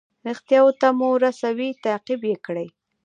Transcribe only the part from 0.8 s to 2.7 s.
ته مو رسوي تعقیب یې کړئ.